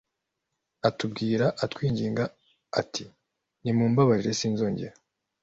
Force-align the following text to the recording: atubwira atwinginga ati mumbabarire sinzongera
atubwira 0.87 1.45
atwinginga 1.63 2.23
ati 2.81 3.03
mumbabarire 3.77 4.31
sinzongera 4.39 4.95